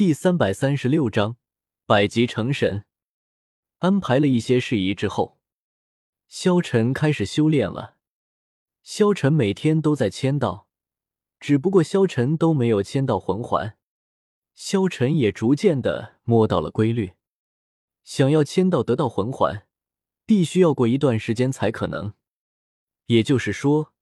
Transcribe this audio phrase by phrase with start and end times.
[0.00, 1.36] 第三百三十六章
[1.84, 2.86] 百级成神。
[3.80, 5.38] 安排了一些事宜之后，
[6.26, 7.98] 萧晨开始修炼了。
[8.82, 10.66] 萧晨每天都在签到，
[11.38, 13.76] 只不过萧晨都没有签到魂环。
[14.54, 17.12] 萧晨也逐渐的摸到了规律，
[18.02, 19.66] 想要签到得到魂环，
[20.24, 22.14] 必须要过一段时间才可能。
[23.08, 23.92] 也就是说，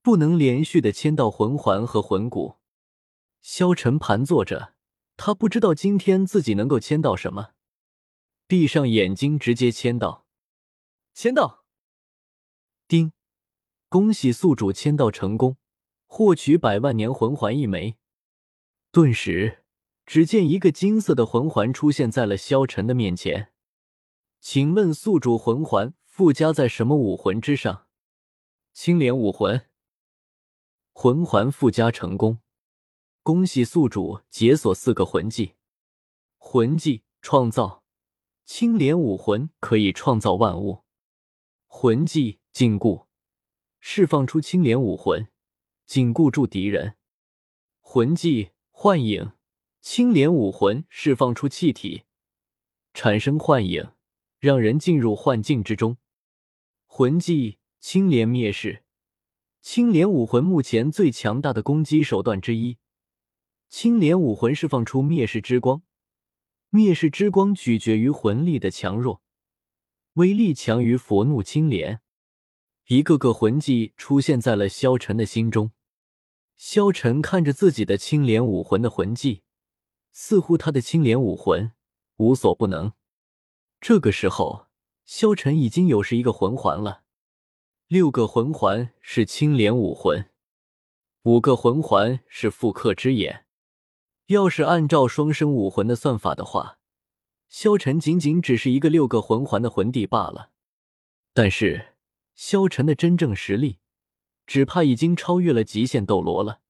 [0.00, 2.56] 不能连续的签到魂环和魂骨。
[3.42, 4.75] 萧晨盘坐着，
[5.16, 7.52] 他不知道今天自己能够签到什么。
[8.46, 10.26] 闭上眼睛，直接签到，
[11.12, 11.64] 签到。
[12.86, 13.12] 丁，
[13.88, 15.56] 恭喜宿主签到成功，
[16.06, 17.96] 获取百万年魂环一枚。
[18.92, 19.64] 顿时，
[20.04, 23.52] 只见一个金色的魂环出现在了萧晨的面前。
[24.40, 27.88] 请问宿主魂环附加在什么武魂之上？
[28.72, 29.68] 青莲武魂。
[30.92, 32.38] 魂环附加成功，
[33.26, 35.54] 恭喜宿主解锁四个魂技。
[36.38, 37.82] 魂技创造。
[38.44, 40.84] 青莲武魂可以创造万物，
[41.66, 43.06] 魂技禁锢，
[43.80, 45.26] 释放出青莲武魂，
[45.86, 46.94] 禁锢住敌人。
[47.80, 49.32] 魂技幻影，
[49.80, 52.04] 青莲武魂释放出气体，
[52.94, 53.90] 产生幻影，
[54.38, 55.96] 让人进入幻境之中。
[56.86, 58.84] 魂技青莲灭世，
[59.60, 62.78] 青莲武魂目前最强大的攻击手段之一。
[63.78, 65.82] 青莲武魂释放出灭世之光。
[66.70, 69.20] 灭世之光取决于魂力的强弱，
[70.14, 72.00] 威力强于佛怒青莲。
[72.86, 75.72] 一个个魂技出现在了萧晨的心中。
[76.56, 79.42] 萧晨看着自己的青莲武魂的魂技，
[80.10, 81.72] 似乎他的青莲武魂
[82.16, 82.94] 无所不能。
[83.78, 84.68] 这个时候，
[85.04, 87.02] 萧晨已经有十一个魂环了，
[87.88, 90.30] 六个魂环是青莲武魂，
[91.24, 93.42] 五个魂环是复刻之眼。
[94.26, 96.78] 要是按照双生武魂的算法的话，
[97.48, 100.50] 萧晨仅仅只是一个六个魂环的魂帝罢了。
[101.32, 101.94] 但是
[102.34, 103.78] 萧晨的真正实力，
[104.44, 106.60] 只怕已经超越了极限斗罗了。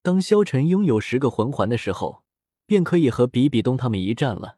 [0.00, 2.24] 当萧晨拥有十个魂环的时候，
[2.64, 4.56] 便可以和比比东他们一战了。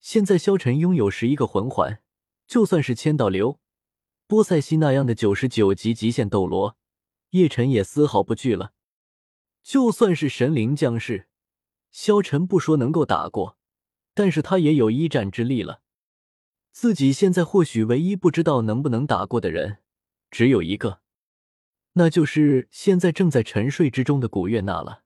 [0.00, 2.02] 现在萧晨拥有十一个魂环，
[2.46, 3.58] 就算是千道流、
[4.26, 6.76] 波塞西那样的九十九级极限斗罗，
[7.30, 8.72] 叶晨也丝毫不惧了。
[9.62, 11.28] 就算是神灵降世，
[11.90, 13.56] 萧晨不说能够打过，
[14.14, 15.82] 但是他也有一战之力了。
[16.72, 19.78] 自己现在或许唯一不知道能不能打过的人，
[20.30, 21.00] 只有一个，
[21.92, 25.04] 那就是现在正在沉睡之中的古月娜了。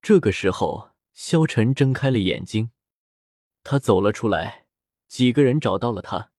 [0.00, 2.70] 这个时候，萧晨睁开了眼睛，
[3.62, 4.66] 他走了出来，
[5.06, 6.32] 几个人找到了他。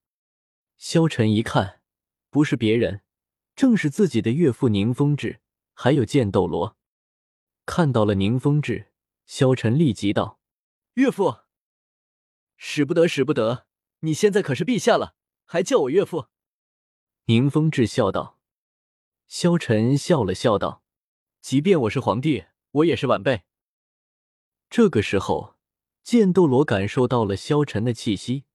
[0.77, 1.81] 萧晨一看，
[2.29, 3.01] 不是别人，
[3.55, 5.41] 正是自己的岳父宁风致，
[5.73, 6.78] 还有剑斗罗。
[7.69, 8.91] 看到了宁风致，
[9.27, 10.39] 萧晨立即道
[10.97, 11.41] ：“岳父，
[12.57, 13.67] 使不得，使不得！
[13.99, 15.15] 你现在可是陛下了，
[15.45, 16.29] 还叫我岳父。”
[17.25, 18.39] 宁风致笑道。
[19.27, 20.81] 萧晨笑了笑道
[21.41, 23.43] ：“即便我是皇帝，我也是晚辈。”
[24.71, 25.55] 这个时候，
[26.01, 28.45] 剑斗罗感受到了萧晨的气息，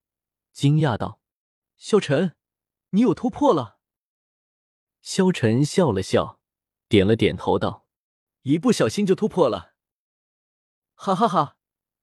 [0.50, 1.20] 惊讶道
[1.78, 2.34] ：“萧晨，
[2.90, 3.78] 你有突破了。”
[5.00, 6.40] 萧晨笑了笑，
[6.88, 7.83] 点了点头道。
[8.44, 9.72] 一不小心就突破了，
[10.94, 11.56] 哈哈哈！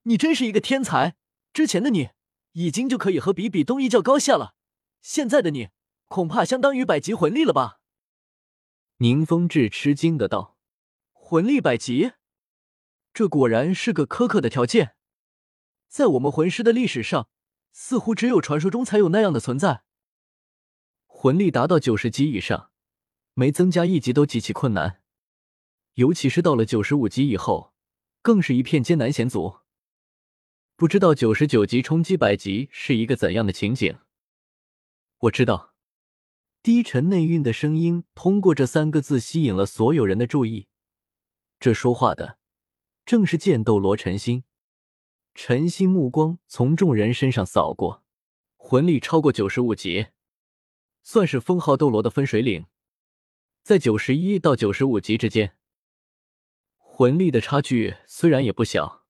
[0.03, 1.16] 你真是一个天才。
[1.53, 2.09] 之前的你
[2.53, 4.56] 已经就可以和比比东一较高下了，
[5.03, 5.69] 现在的你
[6.07, 7.80] 恐怕相当于百级魂力了吧？
[8.97, 10.57] 宁风致吃惊的道
[11.13, 12.13] ：“魂力百级，
[13.13, 14.96] 这果然是个苛刻的条件，
[15.88, 17.30] 在我们魂师的历史上，
[17.72, 19.84] 似乎只有传说中才有那样的存在。
[21.06, 22.72] 魂力达到九十级以上，
[23.35, 24.97] 每增加一级都极其困难。”
[25.96, 27.74] 尤其是到了九十五级以后，
[28.22, 29.57] 更是一片艰难险阻。
[30.75, 34.00] 不知道九十九级冲击百级是一个怎样的情景？
[35.19, 35.75] 我知道，
[36.63, 40.68] 低沉内蕴的声音通过这三个字吸引了所有人的注意。
[41.59, 42.40] 这说话的
[43.06, 44.44] 正是剑斗罗陈心。
[45.35, 48.04] 陈心目光从众人身上扫过，
[48.57, 50.07] 魂力超过九十五级，
[51.04, 52.65] 算是封号斗罗的分水岭，
[53.62, 55.56] 在九十一到九十五级之间。
[57.01, 59.07] 魂力的差距虽然也不小，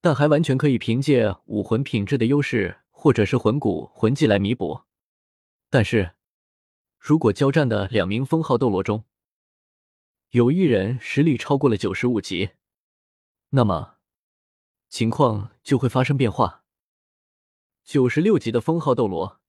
[0.00, 4.84] 但还完全可以凭借武魂品质的优势，或者是魂骨魂技来弥补。
[5.68, 6.12] 但是，
[6.98, 9.04] 如果交战的两名封号斗罗中
[10.30, 12.52] 有一人实力超过了九十五级，
[13.50, 13.96] 那么
[14.88, 16.64] 情况就会发生变化。
[17.84, 19.42] 九十六级的封号斗罗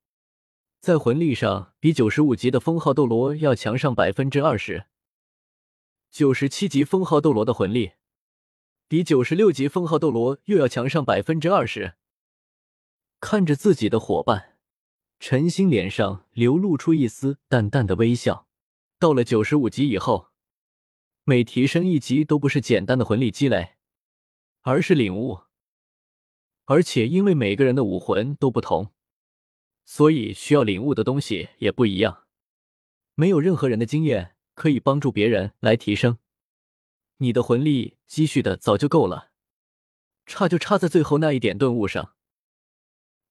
[0.81, 4.87] 在魂力上比九十五级的封号斗罗要强上百分之二十。
[6.13, 7.93] 九十七级封号斗罗的魂力，
[8.87, 11.95] 比九十六级封号斗罗又要强上百分之二十。
[13.19, 14.59] 看着自己的伙伴，
[15.19, 18.47] 陈星脸上流露出一丝淡淡的微笑。
[18.99, 20.27] 到了九十五级以后，
[21.23, 23.77] 每提升一级都不是简单的魂力积累，
[24.61, 25.39] 而是领悟。
[26.65, 28.91] 而且因为每个人的武魂都不同，
[29.83, 32.27] 所以需要领悟的东西也不一样。
[33.15, 36.17] 没有任何人的经验可以帮助别人来提升。
[37.17, 39.31] 你的魂力积蓄的早就够了，
[40.25, 42.15] 差就差在最后那一点顿悟上。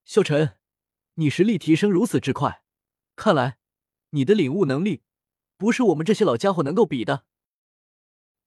[0.05, 0.59] 萧晨，
[1.15, 2.65] 你实力提升如此之快，
[3.17, 3.59] 看来
[4.11, 5.03] 你的领悟能力
[5.57, 7.25] 不是我们这些老家伙能够比的。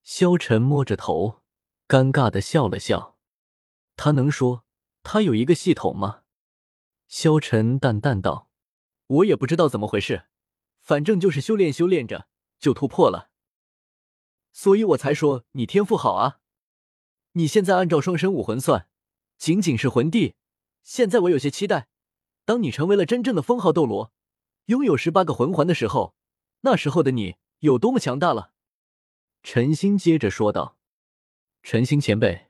[0.04, 1.42] 萧晨摸着头，
[1.88, 3.18] 尴尬的笑了笑。
[3.95, 4.66] 他能说
[5.04, 6.24] 他有一个系统吗？
[7.07, 8.50] 萧晨淡淡道
[9.07, 10.25] ：“我也不知道怎么回事，
[10.81, 12.27] 反正就是修炼修炼着
[12.66, 13.30] 就突破了。”
[14.52, 16.40] 所以我才说你天赋好啊！
[17.34, 18.88] 你现在按照双生武魂算，
[19.38, 20.34] 仅仅是魂帝。
[20.82, 21.90] 现在我有些期待，
[22.46, 24.14] 当你成为了真正的封号斗罗，
[24.66, 26.16] 拥有十八个魂环的时候，
[26.62, 28.54] 那时候的你有多么强大了？
[29.44, 30.78] 陈星接着说道
[31.62, 32.48] ：“陈星前辈，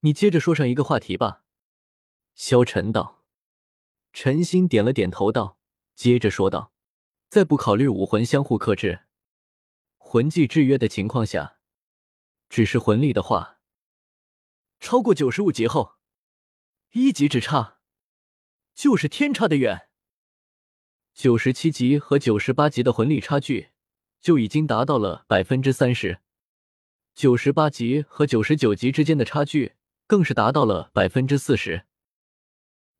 [0.00, 1.42] 你接着说上一个话题吧。”
[2.34, 3.24] 萧晨道。
[4.12, 5.58] 陈星点了点头道
[5.96, 6.72] ：“接着说道，
[7.28, 9.00] 在不考虑武魂相互克制。”
[10.12, 11.56] 魂技制约的情况下，
[12.50, 13.58] 只是魂力的话，
[14.78, 15.94] 超过九十五级后，
[16.90, 17.78] 一级之差
[18.74, 19.88] 就是天差的远。
[21.14, 23.70] 九十七级和九十八级的魂力差距
[24.20, 26.20] 就已经达到了百分之三十，
[27.14, 29.76] 九十八级和九十九级之间的差距
[30.06, 31.86] 更是达到了百分之四十。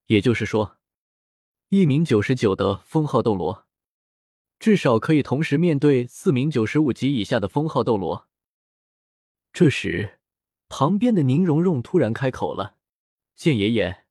[0.06, 0.78] 也就是说，
[1.68, 3.68] 一名九十九的封号斗罗。
[4.62, 8.28] 至少可以同时面对四名九十五级以下的封号斗罗。
[9.52, 10.20] 这时，
[10.68, 12.76] 旁边的宁荣荣突然开口了
[13.34, 14.04] ：“剑爷爷，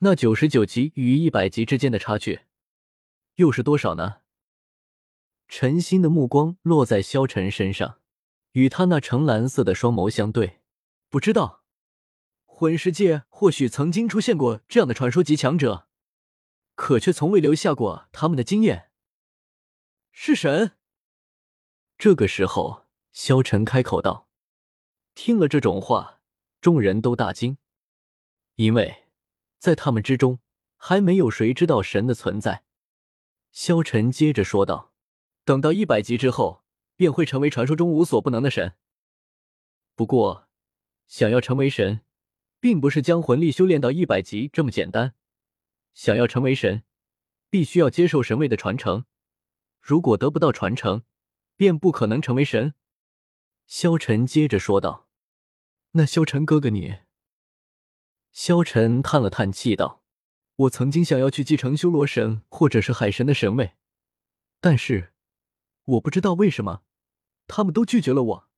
[0.00, 2.40] 那九十九级与一百级之间的差距
[3.36, 4.16] 又是多少呢？”
[5.48, 8.00] 陈心的目光落在萧晨身上，
[8.52, 10.60] 与他那橙蓝色的双眸相对。
[11.08, 11.62] 不知道，
[12.44, 15.88] 魂师界或许曾经出现过这样的传说级强者，
[16.74, 18.90] 可却从未留下过他们的经验。
[20.16, 20.76] 是神。
[21.98, 24.28] 这个时候，萧晨开口道
[25.12, 26.20] ：“听了这种话，
[26.60, 27.58] 众人都大惊，
[28.54, 29.06] 因为
[29.58, 30.38] 在他们之中
[30.76, 32.62] 还没有谁知道神的存在。”
[33.50, 34.92] 萧晨接着说道
[35.44, 36.64] ：“等到一百级之后，
[36.94, 38.74] 便会成为传说中无所不能的神。
[39.96, 40.48] 不过，
[41.08, 42.02] 想要成为神，
[42.60, 45.16] 并不是将魂力修炼到一百级这么简单。
[45.92, 46.84] 想要成为神，
[47.50, 49.04] 必须要接受神位的传承。”
[49.86, 51.02] 如果得不到传承，
[51.56, 52.72] 便不可能成为神。
[53.66, 55.10] 萧晨接着说道
[55.92, 57.00] ：“那萧晨哥哥你？”
[58.32, 60.02] 萧晨叹了叹气道
[60.56, 63.74] ：“我曾经想要去继承修罗神或者是海神的神位，
[64.58, 65.12] 但是
[65.84, 66.82] 我不知道为什么，
[67.46, 68.48] 他们都拒绝了我。”